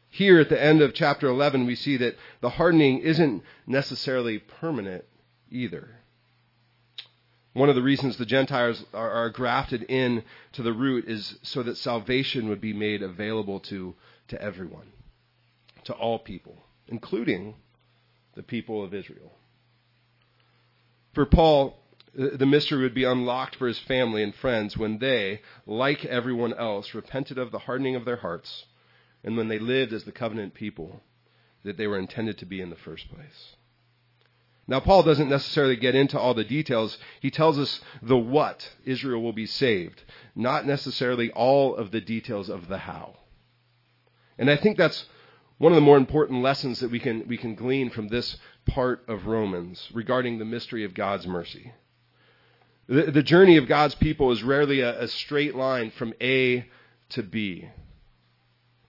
Here 0.08 0.38
at 0.38 0.48
the 0.48 0.62
end 0.62 0.80
of 0.80 0.94
chapter 0.94 1.26
11, 1.26 1.66
we 1.66 1.74
see 1.74 1.96
that 1.96 2.16
the 2.40 2.50
hardening 2.50 3.00
isn't 3.00 3.42
necessarily 3.66 4.38
permanent 4.38 5.04
either. 5.50 5.88
One 7.52 7.68
of 7.68 7.74
the 7.74 7.82
reasons 7.82 8.16
the 8.16 8.26
Gentiles 8.26 8.84
are, 8.92 9.10
are, 9.10 9.30
grafted 9.30 9.84
in 9.84 10.24
to 10.52 10.62
the 10.62 10.72
root 10.72 11.04
is 11.06 11.38
so 11.42 11.62
that 11.62 11.76
salvation 11.76 12.48
would 12.48 12.60
be 12.60 12.72
made 12.72 13.02
available 13.02 13.60
to, 13.60 13.94
to 14.28 14.40
everyone, 14.42 14.92
to 15.84 15.92
all 15.92 16.18
people, 16.18 16.64
including 16.88 17.54
the 18.34 18.42
people 18.42 18.84
of 18.84 18.92
Israel. 18.92 19.32
For 21.12 21.26
Paul, 21.26 21.78
the 22.14 22.46
mystery 22.46 22.82
would 22.82 22.94
be 22.94 23.04
unlocked 23.04 23.56
for 23.56 23.66
his 23.66 23.78
family 23.80 24.22
and 24.22 24.34
friends 24.34 24.76
when 24.76 24.98
they, 24.98 25.40
like 25.66 26.04
everyone 26.04 26.54
else, 26.54 26.94
repented 26.94 27.38
of 27.38 27.50
the 27.50 27.60
hardening 27.60 27.96
of 27.96 28.04
their 28.04 28.16
hearts 28.16 28.66
and 29.24 29.36
when 29.36 29.48
they 29.48 29.58
lived 29.58 29.92
as 29.92 30.04
the 30.04 30.12
covenant 30.12 30.54
people 30.54 31.02
that 31.64 31.76
they 31.76 31.86
were 31.86 31.98
intended 31.98 32.38
to 32.38 32.46
be 32.46 32.60
in 32.60 32.70
the 32.70 32.76
first 32.76 33.08
place. 33.08 33.56
Now, 34.66 34.80
Paul 34.80 35.02
doesn't 35.02 35.28
necessarily 35.28 35.76
get 35.76 35.94
into 35.94 36.18
all 36.18 36.34
the 36.34 36.44
details. 36.44 36.96
He 37.20 37.30
tells 37.30 37.58
us 37.58 37.80
the 38.00 38.16
what 38.16 38.70
Israel 38.84 39.22
will 39.22 39.32
be 39.32 39.46
saved, 39.46 40.02
not 40.34 40.66
necessarily 40.66 41.30
all 41.32 41.74
of 41.74 41.90
the 41.90 42.00
details 42.00 42.48
of 42.48 42.68
the 42.68 42.78
how. 42.78 43.16
And 44.38 44.50
I 44.50 44.56
think 44.56 44.78
that's 44.78 45.06
one 45.58 45.72
of 45.72 45.76
the 45.76 45.82
more 45.82 45.96
important 45.96 46.42
lessons 46.42 46.80
that 46.80 46.90
we 46.90 46.98
can, 46.98 47.26
we 47.28 47.36
can 47.36 47.54
glean 47.54 47.90
from 47.90 48.08
this 48.08 48.36
part 48.66 49.04
of 49.06 49.26
Romans 49.26 49.90
regarding 49.92 50.38
the 50.38 50.44
mystery 50.44 50.84
of 50.84 50.94
God's 50.94 51.26
mercy. 51.26 51.72
The, 52.86 53.10
the 53.10 53.22
journey 53.22 53.56
of 53.56 53.66
God's 53.66 53.94
people 53.94 54.30
is 54.32 54.42
rarely 54.42 54.80
a, 54.80 55.02
a 55.02 55.08
straight 55.08 55.54
line 55.54 55.90
from 55.90 56.14
A 56.20 56.66
to 57.10 57.22
B. 57.22 57.68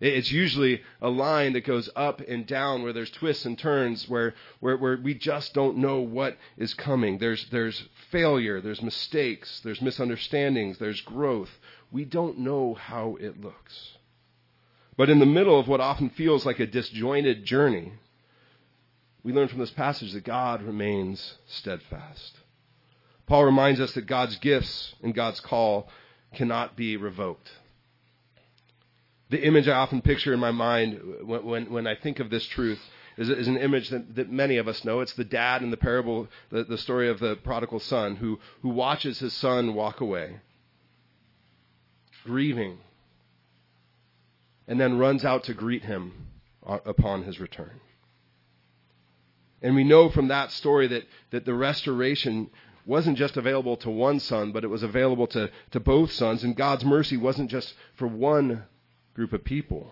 It's 0.02 0.32
usually 0.32 0.82
a 1.02 1.10
line 1.10 1.54
that 1.54 1.62
goes 1.62 1.90
up 1.96 2.20
and 2.20 2.46
down 2.46 2.84
where 2.84 2.92
there's 2.92 3.10
twists 3.10 3.46
and 3.46 3.58
turns 3.58 4.10
where, 4.10 4.36
where, 4.60 4.76
where 4.76 4.98
we 4.98 5.14
just 5.14 5.54
don't 5.54 5.78
know 5.78 6.02
what 6.02 6.38
is 6.58 6.74
coming. 6.74 7.18
There's, 7.18 7.46
there's 7.50 7.82
failure, 8.12 8.60
there's 8.60 8.82
mistakes, 8.82 9.62
there's 9.64 9.82
misunderstandings, 9.82 10.78
there's 10.78 11.00
growth. 11.00 11.50
We 11.92 12.04
don't 12.04 12.40
know 12.40 12.74
how 12.74 13.18
it 13.22 13.40
looks. 13.40 13.98
But 14.98 15.10
in 15.10 15.20
the 15.20 15.26
middle 15.26 15.58
of 15.58 15.70
what 15.70 15.82
often 15.82 16.10
feels 16.10 16.46
like 16.46 16.60
a 16.60 16.68
disjointed 16.68 17.46
journey, 17.46 17.94
we 19.24 19.32
learn 19.32 19.48
from 19.48 19.60
this 19.60 19.72
passage 19.72 20.12
that 20.12 20.26
God 20.26 20.62
remains 20.62 21.38
steadfast. 21.48 22.38
Paul 23.28 23.46
reminds 23.46 23.80
us 23.80 23.94
that 23.94 24.06
God's 24.06 24.38
gifts 24.38 24.94
and 25.02 25.14
God's 25.14 25.40
call 25.40 25.90
cannot 26.34 26.76
be 26.76 26.98
revoked 26.98 27.50
the 29.30 29.44
image 29.44 29.68
I 29.68 29.78
often 29.78 30.02
picture 30.02 30.34
in 30.34 30.40
my 30.40 30.52
mind 30.52 31.02
when, 31.24 31.46
when, 31.46 31.72
when 31.72 31.88
I 31.88 31.96
think 31.96 32.20
of 32.20 32.30
this 32.30 32.46
truth 32.46 32.80
is, 33.18 33.30
is 33.30 33.48
an 33.48 33.58
image 33.58 33.90
that, 33.90 34.16
that, 34.16 34.32
many 34.32 34.58
of 34.58 34.68
us 34.68 34.86
know. 34.86 35.00
It's 35.02 35.14
the 35.14 35.24
dad 35.24 35.64
in 35.64 35.72
the 35.72 35.78
parable, 35.78 36.28
the, 36.52 36.64
the 36.64 36.78
story 36.78 37.10
of 37.10 37.20
the 37.20 37.36
prodigal 37.38 37.80
son, 37.80 38.18
who, 38.18 38.40
who 38.62 38.70
watches 38.70 39.20
his 39.20 39.34
son 39.34 39.74
walk 39.74 40.00
away, 40.00 40.42
grieving, 42.24 42.78
and 44.68 44.80
then 44.80 44.98
runs 44.98 45.26
out 45.26 45.44
to 45.46 45.54
greet 45.54 45.84
him 45.84 46.28
upon 46.64 47.24
his 47.24 47.40
return. 47.40 47.80
And 49.62 49.74
we 49.74 49.84
know 49.84 50.10
from 50.10 50.28
that 50.28 50.52
story 50.52 50.88
that, 50.88 51.04
that 51.32 51.46
the 51.46 51.54
restoration 51.54 52.52
wasn't 52.86 53.18
just 53.18 53.38
available 53.38 53.78
to 53.78 53.90
one 53.90 54.20
son, 54.20 54.52
but 54.52 54.64
it 54.64 54.68
was 54.68 54.84
available 54.84 55.28
to, 55.28 55.50
to 55.72 55.80
both 55.80 56.12
sons. 56.12 56.44
And 56.44 56.56
God's 56.56 56.86
mercy 56.86 57.18
wasn't 57.18 57.50
just 57.50 57.74
for 57.96 58.08
one 58.08 58.64
group 59.14 59.34
of 59.34 59.44
people. 59.44 59.92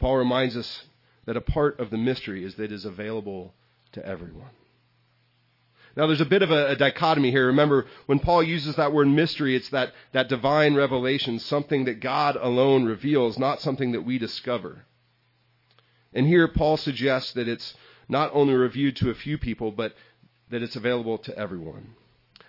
Paul 0.00 0.16
reminds 0.16 0.56
us 0.56 0.84
that 1.26 1.36
a 1.36 1.40
part 1.40 1.78
of 1.78 1.90
the 1.90 1.98
mystery 1.98 2.44
is 2.44 2.56
that 2.56 2.64
it 2.64 2.72
is 2.72 2.84
available 2.84 3.54
to 3.92 4.04
everyone. 4.04 4.50
Now, 5.96 6.06
there's 6.06 6.20
a 6.20 6.26
bit 6.26 6.42
of 6.42 6.50
a, 6.50 6.68
a, 6.68 6.76
dichotomy 6.76 7.30
here. 7.30 7.48
Remember, 7.48 7.86
when 8.06 8.20
Paul 8.20 8.42
uses 8.42 8.76
that 8.76 8.92
word 8.92 9.08
mystery, 9.08 9.56
it's 9.56 9.68
that, 9.70 9.92
that 10.12 10.28
divine 10.28 10.74
revelation, 10.74 11.38
something 11.40 11.84
that 11.84 12.00
God 12.00 12.36
alone 12.36 12.84
reveals, 12.84 13.38
not 13.38 13.60
something 13.60 13.92
that 13.92 14.02
we 14.02 14.16
discover. 14.16 14.84
And 16.12 16.26
here, 16.26 16.46
Paul 16.46 16.76
suggests 16.76 17.32
that 17.32 17.48
it's 17.48 17.74
not 18.08 18.30
only 18.32 18.54
revealed 18.54 18.96
to 18.96 19.10
a 19.10 19.14
few 19.14 19.36
people, 19.36 19.72
but 19.72 19.94
that 20.50 20.62
it's 20.62 20.76
available 20.76 21.18
to 21.18 21.36
everyone. 21.38 21.94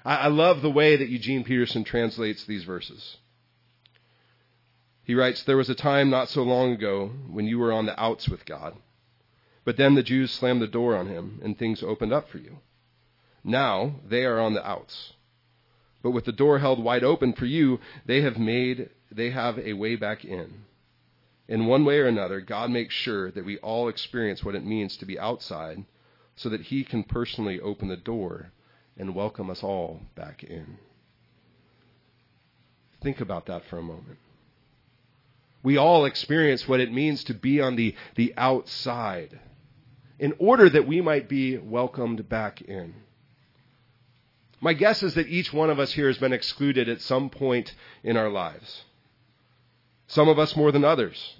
I, 0.03 0.27
love 0.27 0.61
the 0.61 0.71
way 0.71 0.95
that 0.95 1.09
Eugene 1.09 1.43
Peterson 1.43 1.83
translates 1.83 2.43
these 2.43 2.63
verses. 2.63 3.17
He 5.03 5.13
writes, 5.13 5.43
There 5.43 5.57
was 5.57 5.69
a 5.69 5.75
time 5.75 6.09
not 6.09 6.29
so 6.29 6.41
long 6.41 6.71
ago 6.71 7.11
when 7.29 7.45
you 7.45 7.59
were 7.59 7.71
on 7.71 7.85
the 7.85 8.01
outs 8.01 8.27
with 8.27 8.45
God. 8.45 8.75
But 9.63 9.77
then 9.77 9.93
the 9.93 10.03
Jews 10.03 10.31
slammed 10.31 10.61
the 10.61 10.67
door 10.67 10.95
on 10.95 11.07
him, 11.07 11.39
and 11.43 11.57
things 11.57 11.83
opened 11.83 12.11
up 12.11 12.29
for 12.29 12.39
you. 12.39 12.57
Now 13.43 13.95
they 14.07 14.25
are 14.25 14.39
on 14.39 14.53
the 14.55 14.67
outs. 14.67 15.13
But 16.01 16.11
with 16.11 16.25
the 16.25 16.31
door 16.31 16.57
held 16.57 16.83
wide 16.83 17.03
open 17.03 17.33
for 17.33 17.45
you, 17.45 17.79
they 18.05 18.21
have 18.21 18.37
made 18.37 18.89
they 19.11 19.29
have 19.29 19.59
a 19.59 19.73
way 19.73 19.95
back 19.95 20.25
in. 20.25 20.63
In 21.47 21.67
one 21.67 21.85
way 21.85 21.99
or 21.99 22.07
another, 22.07 22.39
God 22.39 22.71
makes 22.71 22.95
sure 22.95 23.29
that 23.31 23.45
we 23.45 23.57
all 23.57 23.87
experience 23.87 24.43
what 24.43 24.55
it 24.55 24.65
means 24.65 24.97
to 24.97 25.05
be 25.05 25.19
outside 25.19 25.83
so 26.35 26.49
that 26.49 26.61
he 26.61 26.83
can 26.83 27.03
personally 27.03 27.59
open 27.59 27.87
the 27.87 27.97
door 27.97 28.51
and 28.97 29.15
welcome 29.15 29.49
us 29.49 29.63
all 29.63 30.01
back 30.15 30.43
in. 30.43 30.77
Think 33.01 33.19
about 33.19 33.47
that 33.47 33.65
for 33.65 33.77
a 33.77 33.83
moment. 33.83 34.19
We 35.63 35.77
all 35.77 36.05
experience 36.05 36.67
what 36.67 36.79
it 36.79 36.91
means 36.91 37.23
to 37.25 37.33
be 37.33 37.61
on 37.61 37.75
the, 37.75 37.95
the 38.15 38.33
outside 38.37 39.39
in 40.19 40.33
order 40.37 40.69
that 40.69 40.87
we 40.87 41.01
might 41.01 41.27
be 41.27 41.57
welcomed 41.57 42.29
back 42.29 42.61
in. 42.61 42.93
My 44.59 44.73
guess 44.73 45.01
is 45.01 45.15
that 45.15 45.27
each 45.27 45.51
one 45.51 45.71
of 45.71 45.79
us 45.79 45.93
here 45.93 46.07
has 46.07 46.19
been 46.19 46.33
excluded 46.33 46.87
at 46.87 47.01
some 47.01 47.29
point 47.29 47.73
in 48.03 48.15
our 48.15 48.29
lives. 48.29 48.83
Some 50.05 50.29
of 50.29 50.37
us 50.37 50.55
more 50.55 50.71
than 50.71 50.83
others 50.83 51.35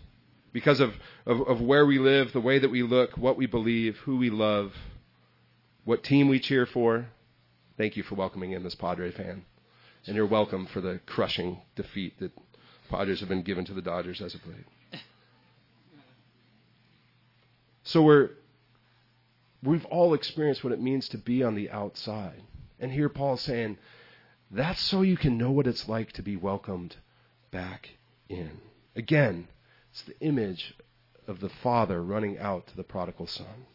because 0.52 0.80
of, 0.80 0.96
of, 1.26 1.42
of, 1.48 1.62
where 1.62 1.86
we 1.86 2.00
live, 2.00 2.34
the 2.34 2.42
way 2.42 2.60
that 2.60 2.72
we 2.72 2.84
look, 2.84 3.18
what 3.18 3.38
we 3.38 3.46
believe, 3.46 3.98
who 3.98 4.18
we 4.18 4.30
love, 4.30 4.74
what 5.86 6.04
team 6.04 6.28
we 6.28 6.40
cheer 6.40 6.66
for. 6.66 7.08
Thank 7.78 7.96
you 7.96 8.04
for 8.04 8.16
welcoming 8.16 8.52
in 8.52 8.64
this 8.64 8.76
Padre 8.76 9.12
fan. 9.12 9.46
And 10.08 10.16
you're 10.16 10.26
welcome 10.26 10.66
for 10.66 10.82
the 10.82 11.00
crushing 11.06 11.60
defeat 11.76 12.20
that 12.20 12.32
Padres 12.90 13.20
have 13.20 13.30
been 13.30 13.44
given 13.44 13.66
to 13.66 13.74
the 13.74 13.82
Dodgers 13.82 14.22
as 14.22 14.34
of 14.34 14.42
late. 14.48 15.02
So 17.84 18.02
we're 18.02 18.30
we've 19.64 19.86
all 19.86 20.14
experienced 20.14 20.64
what 20.64 20.74
it 20.74 20.82
means 20.82 21.10
to 21.10 21.18
be 21.18 21.44
on 21.44 21.56
the 21.56 21.70
outside. 21.70 22.42
And 22.80 22.92
here 22.92 23.10
Paul's 23.10 23.42
saying, 23.42 23.78
That's 24.50 24.82
so 24.82 25.02
you 25.02 25.18
can 25.18 25.38
know 25.38 25.52
what 25.52 25.68
it's 25.68 25.88
like 25.88 26.12
to 26.14 26.22
be 26.22 26.36
welcomed 26.36 26.96
back 27.52 27.90
in. 28.30 28.60
Again, 28.96 29.48
it's 29.92 30.04
the 30.04 30.20
image 30.20 30.74
of 31.32 31.40
the 31.40 31.50
father 31.50 32.04
running 32.04 32.38
out 32.38 32.68
to 32.68 32.78
the 32.78 32.84
prodigal 32.84 33.26
son. 33.26 33.66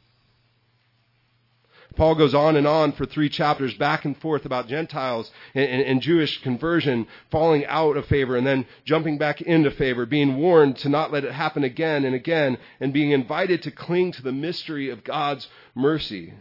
Paul 1.97 2.15
goes 2.15 2.35
on 2.35 2.57
and 2.57 2.67
on 2.67 2.93
for 2.93 3.07
three 3.07 3.31
chapters 3.31 3.73
back 3.75 4.05
and 4.05 4.17
forth 4.19 4.45
about 4.45 4.69
Gentiles 4.69 5.31
and, 5.55 5.65
and, 5.65 5.83
and, 5.83 6.03
Jewish 6.03 6.43
conversion 6.43 7.07
falling 7.31 7.65
out 7.67 7.97
of 7.97 8.07
favor 8.07 8.37
and 8.37 8.47
then 8.47 8.67
jumping 8.85 9.17
back 9.17 9.41
into 9.41 9.71
favor, 9.71 10.05
being 10.05 10.37
warned 10.37 10.77
to 10.79 10.91
not 10.91 11.11
let 11.11 11.25
it 11.25 11.33
happen 11.33 11.65
again 11.65 12.05
and 12.05 12.15
again, 12.15 12.59
and 12.81 12.93
being 12.93 13.13
invited 13.13 13.63
to 13.63 13.71
cling 13.71 14.13
to 14.13 14.23
the 14.23 14.33
mystery 14.33 14.91
of 14.91 15.05
God's 15.05 15.49
mercy. 15.75 16.35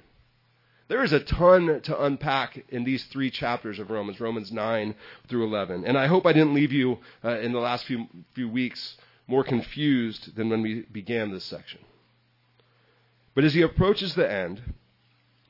There 0.88 1.04
is 1.04 1.14
a 1.14 1.20
ton 1.22 1.80
to 1.82 2.04
unpack 2.04 2.64
in 2.70 2.84
these 2.84 3.06
three 3.06 3.32
chapters 3.32 3.80
of 3.80 3.90
Romans, 3.90 4.20
Romans 4.20 4.52
9 4.52 4.94
through 5.28 5.46
11. 5.46 5.86
And 5.86 5.98
I 5.98 6.08
hope 6.08 6.26
I 6.26 6.34
didn't 6.34 6.54
leave 6.54 6.74
you 6.74 7.00
uh, 7.24 7.40
in 7.40 7.54
the 7.54 7.60
last 7.60 7.86
few, 7.86 8.08
few 8.34 8.50
weeks 8.50 8.98
more 9.28 9.44
confused 9.44 10.36
than 10.36 10.50
when 10.50 10.62
we 10.62 10.82
began 10.92 11.32
this 11.32 11.44
section. 11.44 11.80
But 13.34 13.44
as 13.44 13.54
he 13.54 13.62
approaches 13.62 14.16
the 14.16 14.32
end, 14.32 14.62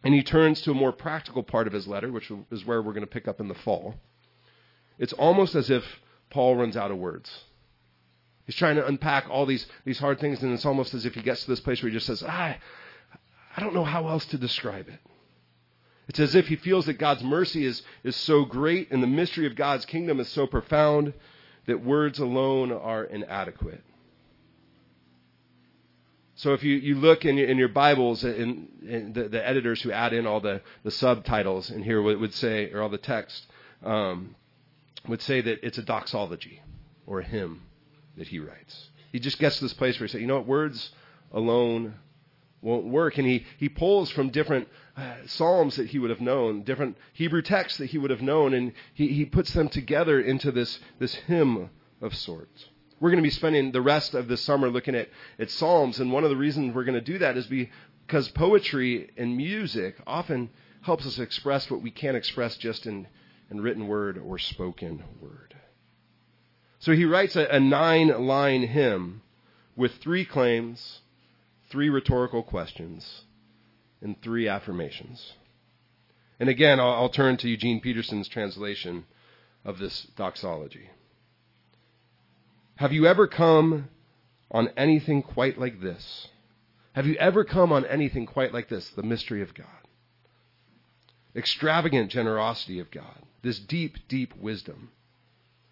and 0.04 0.14
he 0.14 0.24
turns 0.24 0.62
to 0.62 0.72
a 0.72 0.76
more 0.76 0.92
practical 0.92 1.44
part 1.44 1.68
of 1.68 1.74
his 1.74 1.88
letter, 1.88 2.12
which 2.12 2.32
is 2.52 2.66
where 2.66 2.82
we're 2.82 2.94
going 2.94 3.02
to 3.02 3.08
pick 3.08 3.28
up 3.28 3.40
in 3.40 3.48
the 3.48 3.56
fall. 3.56 3.96
It's 5.00 5.14
almost 5.14 5.56
as 5.56 5.70
if 5.70 5.84
Paul 6.30 6.56
runs 6.56 6.78
out 6.78 6.92
of 6.92 6.98
words. 6.98 7.44
He's 8.46 8.56
trying 8.56 8.76
to 8.76 8.86
unpack 8.86 9.28
all 9.30 9.48
these, 9.48 9.66
these 9.84 9.98
hard 9.98 10.20
things, 10.20 10.44
and 10.44 10.54
it's 10.54 10.66
almost 10.66 10.94
as 10.94 11.06
if 11.06 11.16
he 11.16 11.22
gets 11.22 11.44
to 11.44 11.50
this 11.50 11.60
place 11.60 11.82
where 11.82 11.90
he 11.90 11.96
just 11.96 12.06
says, 12.06 12.24
ah, 12.26 12.56
I 13.58 13.60
don't 13.60 13.74
know 13.74 13.84
how 13.84 14.08
else 14.08 14.26
to 14.28 14.38
describe 14.38 14.88
it. 14.88 15.00
It's 16.08 16.20
as 16.20 16.36
if 16.36 16.48
he 16.48 16.56
feels 16.56 16.86
that 16.86 17.00
God's 17.00 17.24
mercy 17.24 17.66
is, 17.66 17.82
is 18.04 18.16
so 18.16 18.46
great 18.46 18.92
and 18.92 19.02
the 19.02 19.08
mystery 19.08 19.48
of 19.48 19.56
God's 19.56 19.86
kingdom 19.86 20.20
is 20.20 20.30
so 20.30 20.46
profound 20.46 21.14
that 21.66 21.84
words 21.84 22.20
alone 22.20 22.72
are 22.72 23.04
inadequate. 23.04 23.84
So 26.36 26.54
if 26.54 26.64
you, 26.64 26.76
you 26.76 26.96
look 26.96 27.24
in 27.24 27.38
your, 27.38 27.48
in 27.48 27.58
your 27.58 27.70
Bibles, 27.70 28.24
in, 28.24 28.68
in 28.86 29.14
the, 29.14 29.30
the, 29.30 29.48
editors 29.48 29.82
who 29.82 29.92
add 29.92 30.12
in 30.12 30.28
all 30.28 30.42
the, 30.42 30.62
the 30.84 30.92
subtitles 30.92 31.70
in 31.70 31.82
here 31.82 32.02
would, 32.02 32.20
would 32.20 32.34
say, 32.34 32.70
or 32.72 32.82
all 32.82 32.90
the 32.90 32.98
text, 32.98 33.46
um, 33.84 34.36
would 35.08 35.22
say 35.22 35.40
that 35.40 35.66
it's 35.66 35.78
a 35.78 35.82
doxology 35.82 36.62
or 37.08 37.22
a 37.22 37.24
hymn 37.24 37.62
that 38.18 38.28
he 38.28 38.40
writes. 38.40 38.90
He 39.14 39.20
just 39.20 39.40
gets 39.40 39.58
to 39.58 39.64
this 39.64 39.74
place 39.74 39.98
where 39.98 40.08
he 40.08 40.12
says, 40.12 40.20
you 40.20 40.28
know 40.28 40.36
what, 40.36 40.48
words 40.48 40.92
alone 41.32 41.96
won't 42.62 42.86
work. 42.86 43.18
And 43.18 43.28
he, 43.28 43.46
he 43.58 43.70
pulls 43.70 44.10
from 44.10 44.30
different 44.30 44.68
uh, 44.98 45.16
psalms 45.26 45.76
that 45.76 45.88
he 45.88 46.00
would 46.00 46.10
have 46.10 46.22
known, 46.22 46.64
different 46.64 46.98
Hebrew 47.14 47.42
texts 47.42 47.78
that 47.80 47.88
he 47.88 47.98
would 47.98 48.12
have 48.12 48.22
known, 48.22 48.54
and 48.54 48.74
he, 48.94 49.08
he 49.08 49.26
puts 49.26 49.54
them 49.54 49.70
together 49.70 50.20
into 50.20 50.52
this, 50.52 50.80
this 51.00 51.14
hymn 51.14 51.70
of 52.02 52.16
sorts. 52.16 52.66
We're 53.00 53.12
going 53.12 53.22
to 53.22 53.28
be 53.28 53.30
spending 53.30 53.72
the 53.72 53.82
rest 53.82 54.14
of 54.14 54.28
the 54.28 54.38
summer 54.38 54.70
looking 54.70 54.96
at, 54.96 55.10
at 55.38 55.52
Psalms, 55.52 56.00
and 56.00 56.12
one 56.12 56.24
of 56.24 56.30
the 56.30 56.38
reasons 56.38 56.74
we're 56.74 56.86
going 56.86 56.96
to 56.96 57.02
do 57.02 57.18
that 57.20 57.38
is 57.38 57.46
because 57.48 58.30
poetry 58.30 59.10
and 59.18 59.36
music 59.36 59.98
often 60.08 60.50
helps 60.82 61.06
us 61.06 61.20
express 61.20 61.70
what 61.70 61.82
we 61.82 61.92
can't 61.92 62.16
express 62.16 62.56
just 62.56 62.86
in, 62.86 63.08
in 63.52 63.60
written 63.60 63.88
word 63.88 64.18
or 64.18 64.40
spoken 64.40 65.04
word. 65.20 65.56
So 66.80 66.94
he 66.94 67.06
writes 67.06 67.36
a, 67.36 67.46
a 67.48 67.60
nine 67.60 68.08
line 68.26 68.64
hymn 68.64 69.22
with 69.76 69.96
three 69.96 70.24
claims, 70.24 71.02
three 71.70 71.90
rhetorical 71.90 72.44
questions, 72.44 73.24
and 74.02 74.22
three 74.22 74.48
affirmations. 74.48 75.34
And 76.40 76.50
again, 76.50 76.80
I'll, 76.80 76.92
I'll 76.94 77.10
turn 77.10 77.38
to 77.38 77.50
Eugene 77.50 77.82
Peterson's 77.82 78.28
translation 78.28 79.06
of 79.64 79.80
this 79.80 80.08
doxology. 80.16 80.90
Have 82.76 82.92
you 82.92 83.08
ever 83.08 83.28
come 83.28 83.90
on 84.52 84.70
anything 84.78 85.24
quite 85.24 85.58
like 85.58 85.82
this? 85.82 86.28
Have 86.94 87.06
you 87.06 87.16
ever 87.16 87.44
come 87.44 87.72
on 87.72 87.86
anything 87.86 88.26
quite 88.26 88.54
like 88.54 88.70
this? 88.70 88.90
The 88.90 89.04
mystery 89.04 89.42
of 89.42 89.54
God. 89.54 89.68
Extravagant 91.36 92.12
generosity 92.12 92.80
of 92.80 92.92
God. 92.92 93.24
This 93.42 93.60
deep, 93.60 93.98
deep 94.08 94.36
wisdom. 94.38 94.90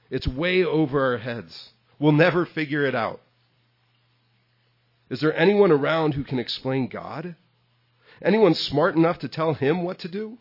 It's 0.09 0.27
way 0.27 0.63
over 0.63 1.13
our 1.13 1.17
heads. 1.17 1.71
We'll 1.99 2.11
never 2.11 2.45
figure 2.45 2.85
it 2.85 2.95
out. 2.95 3.21
Is 5.13 5.19
there 5.19 5.37
anyone 5.37 5.71
around 5.71 6.15
who 6.15 6.23
can 6.23 6.39
explain 6.39 6.87
God? 6.87 7.35
Anyone 8.19 8.55
smart 8.55 8.95
enough 8.95 9.19
to 9.19 9.27
tell 9.27 9.53
him 9.53 9.83
what 9.83 9.99
to 9.99 10.07
do? 10.07 10.39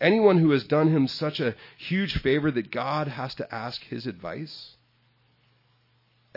Anyone 0.00 0.38
who 0.38 0.50
has 0.50 0.62
done 0.62 0.88
him 0.88 1.08
such 1.08 1.40
a 1.40 1.56
huge 1.76 2.18
favor 2.18 2.52
that 2.52 2.70
God 2.70 3.08
has 3.08 3.34
to 3.34 3.52
ask 3.52 3.82
his 3.82 4.06
advice? 4.06 4.76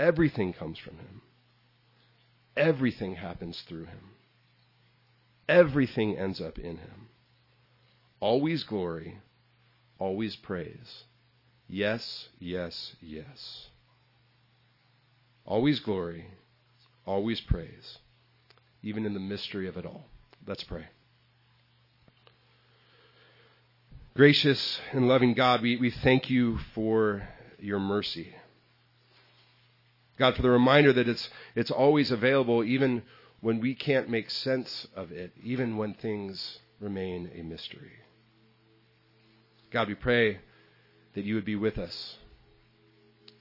Everything 0.02 0.52
comes 0.52 0.80
from 0.80 0.96
Him. 0.98 1.22
Everything 2.58 3.14
happens 3.14 3.62
through 3.62 3.86
Him. 3.86 4.16
Everything 5.48 6.18
ends 6.18 6.42
up 6.42 6.58
in 6.58 6.78
Him. 6.78 7.10
Always 8.20 8.64
glory, 8.64 9.20
always 10.00 10.36
praise. 10.36 11.04
Yes, 11.68 12.30
yes, 12.40 12.96
yes. 13.00 13.68
Always 15.46 15.80
glory, 15.82 16.26
always 17.06 17.42
praise, 17.42 17.98
even 18.84 19.06
in 19.06 19.14
the 19.14 19.20
mystery 19.20 19.68
of 19.68 19.78
it 19.78 19.86
all. 19.86 20.06
Let's 20.46 20.64
pray. 20.64 20.88
Gracious 24.14 24.80
and 24.92 25.08
loving 25.08 25.34
God, 25.34 25.62
we, 25.62 25.78
we 25.78 25.90
thank 25.90 26.30
you 26.30 26.58
for 26.76 27.28
your 27.60 27.80
mercy. 27.80 28.36
God, 30.20 30.36
for 30.36 30.42
the 30.42 30.50
reminder 30.50 30.92
that 30.94 31.08
it's, 31.08 31.30
it's 31.56 31.72
always 31.72 32.12
available 32.12 32.64
even 32.64 33.04
when 33.40 33.60
we 33.60 33.74
can't 33.74 34.10
make 34.10 34.30
sense 34.30 34.88
of 34.96 35.12
it, 35.12 35.32
even 35.44 35.78
when 35.78 35.94
things 35.94 36.60
remain 36.80 37.32
a 37.36 37.42
mystery. 37.42 37.94
God, 39.72 39.88
we 39.88 39.96
pray 39.96 40.40
that 41.14 41.24
you 41.24 41.36
would 41.36 41.46
be 41.46 41.56
with 41.56 41.78
us. 41.78 42.18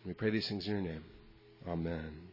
We 0.07 0.15
pray 0.15 0.31
these 0.31 0.49
things 0.49 0.67
in 0.67 0.73
your 0.73 0.83
name. 0.83 1.05
Amen. 1.69 2.30